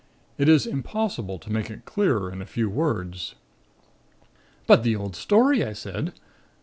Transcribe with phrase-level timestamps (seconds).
[0.39, 3.35] It is impossible to make it clearer in a few words."
[4.65, 6.13] "But the old story!" I said.